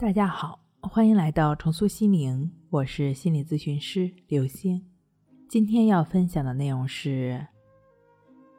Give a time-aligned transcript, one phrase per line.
[0.00, 4.80] 大家好，欢迎来到重塑心灵，我是心理咨询师刘星。
[5.48, 7.44] 今天要分享的内容是：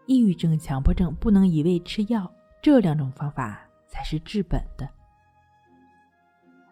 [0.05, 2.29] 抑郁症、强迫症不能一味吃药，
[2.61, 3.57] 这两种方法
[3.87, 4.85] 才是治本的。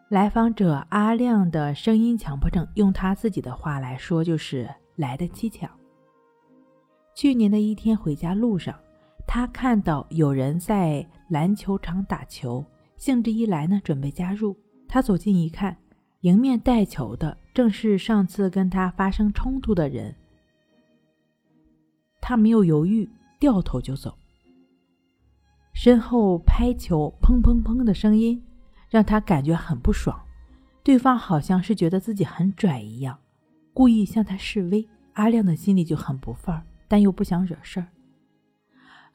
[0.09, 5.69] 来访者阿亮的声音强迫症，用他自己的话来说，就是来的蹊跷。
[7.15, 8.77] 去年的一天回家路上，
[9.25, 12.61] 他看到有人在篮球场打球。
[12.97, 14.57] 兴致一来呢，准备加入。
[14.87, 15.77] 他走近一看，
[16.21, 20.15] 迎面带球的正是上次跟他发生冲突的人。
[22.19, 24.17] 他没有犹豫，掉头就走。
[25.73, 28.43] 身后拍球砰砰砰的声音，
[28.89, 30.19] 让他感觉很不爽。
[30.83, 33.19] 对方好像是觉得自己很拽一样，
[33.73, 34.87] 故意向他示威。
[35.13, 37.87] 阿亮的心里就很不忿儿，但又不想惹事儿。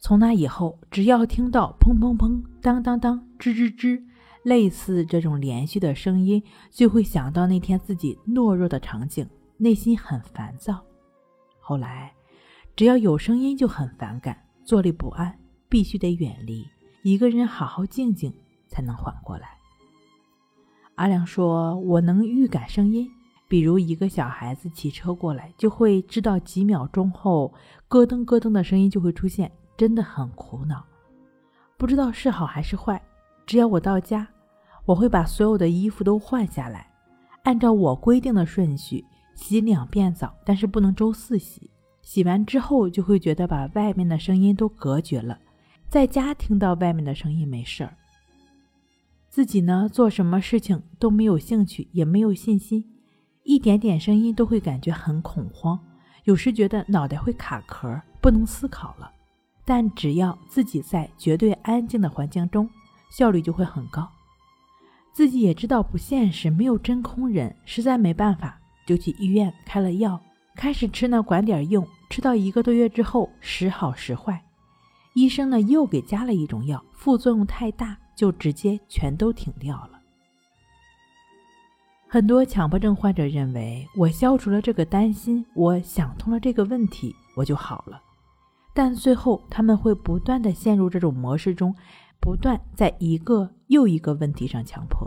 [0.03, 4.03] 从那以后，只要听到砰砰砰、当当当、吱吱吱，
[4.43, 9.25] 类似这种连续的声音，就会想到那天自己懦弱的场景，
[9.59, 10.83] 内心很烦躁。
[11.61, 12.13] 后来，
[12.75, 16.67] 只要有声音就很反感，坐立不安，必须得远离，
[17.05, 18.35] 一个人好好静静，
[18.67, 19.51] 才能缓过来。
[20.97, 23.09] 阿良说：“我能预感声音，
[23.47, 27.55] 比如一个小孩子骑车过来，就会知道几秒钟后，
[27.87, 29.53] 咯噔咯噔的声音就会出现。”
[29.83, 30.87] 真的很苦恼，
[31.77, 33.03] 不知道是好还是坏。
[33.45, 34.25] 只要我到家，
[34.85, 36.89] 我会把所有的衣服都换下来，
[37.43, 41.69] 按照我规定的顺序洗两遍澡，但是不能周四洗。
[42.01, 45.37] 洗完之后就会觉得把外面的声音都隔绝了，
[45.89, 47.93] 在家听到外面的声音没事儿。
[49.29, 52.85] 自己呢，做什么事情都没有兴趣，也没有信心，
[53.43, 55.77] 一点点声音都会感觉很恐慌，
[56.23, 59.11] 有时觉得脑袋会卡壳，不能思考了。
[59.65, 62.69] 但只要自己在绝对安静的环境中，
[63.11, 64.09] 效率就会很高。
[65.13, 70.21] 自己也知道不现实，没有真空人，实在没办法，就去医院开了药，
[70.55, 71.87] 开始吃呢，管点用。
[72.09, 74.43] 吃到一个多月之后，时好时坏，
[75.15, 80.01] 医生呢又给加了一种药，副作用太大，就直接全都停掉了。
[82.09, 88.03] 很多强迫症患者认为，我消除了这个担心，我想通了这个问题，我就好了。
[88.75, 91.75] 但最后，他们会不断的陷入这种模式中，
[92.19, 95.07] 不断在一个又一个问题上强迫。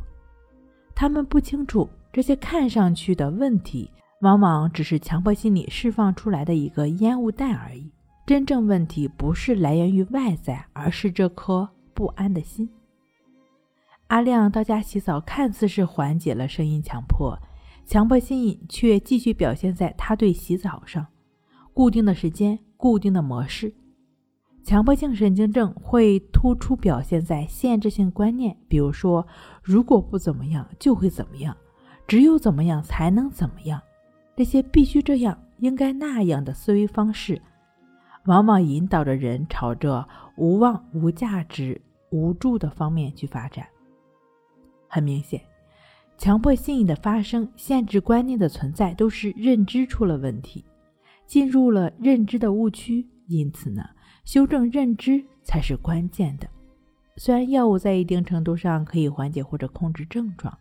[0.94, 3.90] 他们不清楚，这些看上去的问题，
[4.22, 7.92] 往往只是强迫心理释放出来的一个烟雾弹而已。
[8.26, 12.70] 真正问题不是来源于外在，而是这颗不安的心。
[14.08, 17.38] 阿亮到家洗澡，看似是缓解了声音强迫，
[17.86, 21.06] 强迫心瘾却继续表现在他对洗澡上，
[21.74, 22.60] 固定的时间。
[22.78, 23.74] 固定的模式，
[24.64, 29.26] 强迫性神经症会突出表现在限制性观念，比如说，
[29.62, 31.56] 如果不怎么样就会怎么样，
[32.08, 33.82] 只有怎么样才能怎么样，
[34.36, 37.42] 这些必须这样、应该那样的思维方式，
[38.26, 43.66] 往往引导着人朝着无望、无价值、无助的方面去发展。
[44.88, 45.42] 很明显，
[46.18, 50.64] 强迫性的发生、限制观念的存在，都是认知出了问题。
[51.26, 53.84] 进入了认知的误区，因此呢，
[54.24, 56.48] 修正认知才是关键的。
[57.18, 60.58] 虽然药物在一定程度上可以缓解或者控制症状，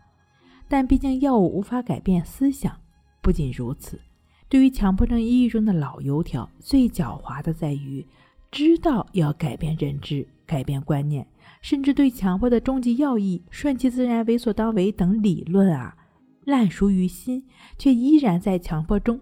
[0.69, 2.75] 但毕竟药物无法改变思想。
[3.21, 4.01] 不仅如此，
[4.49, 8.07] 对于强迫症抑郁中的老油条，最狡猾的在于
[8.51, 11.27] 知道要改变认知、改变观念，
[11.61, 15.97] 甚至对强迫的终极要义“顺其自然、为所当为”等理论啊
[16.45, 17.45] 烂熟于心，
[17.79, 19.19] 却依然在强迫中。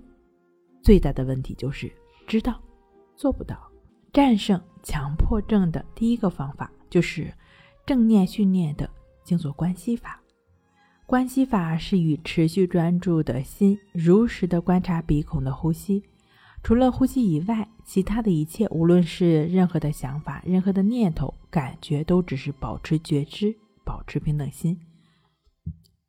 [0.83, 1.91] 最大的问题就是
[2.27, 2.61] 知道
[3.17, 3.71] 做不到。
[4.13, 7.33] 战胜强迫症的第一个方法就是
[7.87, 8.91] 正念训练的
[9.25, 10.21] 静坐观息法。
[11.07, 16.03] 观息法是与持续专注的心如实的观察鼻孔的呼吸，
[16.63, 23.55] 除了呼吸以外，其他的一切，无论是任何的想法、任何的念头、感觉，都只是保持觉知，
[23.85, 24.79] 保持平等心。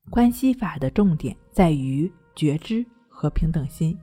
[0.10, 3.98] 观息法的重点在于觉知和平等心。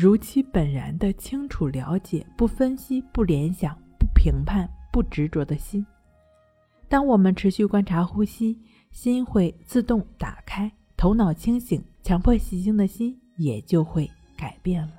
[0.00, 5.84] 如其本然的清楚了解，不分析，不联想，不评判，不执着的心。
[6.88, 8.56] 当我们持续观察呼吸，
[8.92, 14.92] 心会自动打开，头脑清醒，强迫习性的心也就会改变了。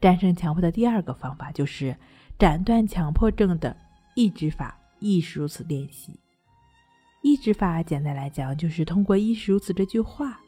[0.00, 1.96] 战胜强迫的第二个方法就是
[2.36, 3.76] 斩断强迫症的
[4.16, 6.18] 抑制法，亦是如此练习。
[7.22, 10.40] 抑制法简单来讲，就是通过“亦是如此”这句话，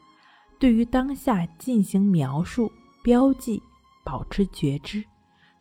[0.59, 2.69] 对于当下进行描述。
[3.07, 3.63] 标记，
[4.03, 5.01] 保持觉知，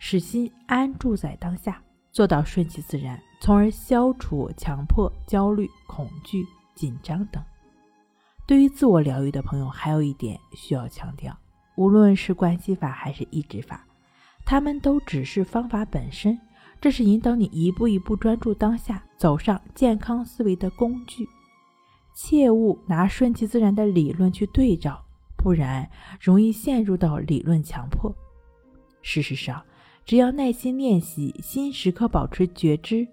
[0.01, 6.45] 使心安住在当下，做到顺其自然，从而消除强迫、焦虑、恐惧、
[6.75, 7.41] 紧张等。
[8.49, 11.39] 对于自我疗愈的朋友，还有一点需要强调：
[11.77, 13.87] 无论是关系法还是抑制法，
[14.45, 16.37] 他们都只是方法本身，
[16.81, 21.25] 这是引导你一步一步专注当下、走上健康思维的工具。
[22.13, 25.01] 切勿拿顺其自然的理论去对照，
[25.47, 25.89] 不然
[26.21, 28.13] 容易陷入到理论强迫。
[29.01, 29.63] 事实上，
[30.05, 33.07] 只要耐心练习，心时刻保持觉知，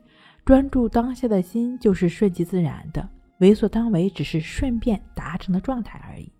[0.43, 3.07] 专注当下的心就是顺其自然的。
[3.37, 6.31] 为所当为只是顺便达成的状态而已。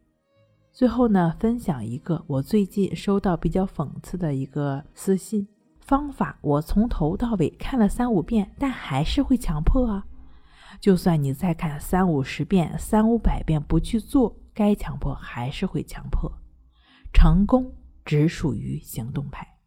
[0.72, 5.48] 最后呢，分享一个我最近收到比较讽刺的一个私信
[5.80, 10.04] 方法：我从头到尾看了三五遍，但还是会强迫啊。
[10.82, 16.32] 就算你再看三五十遍、三五百遍，不去做，该强迫还是会强迫。
[17.14, 19.60] 成功只属于行动派。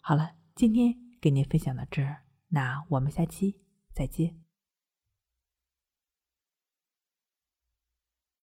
[0.00, 3.60] 好了，今天给您分享到这儿，那我们下期
[3.92, 4.45] 再见。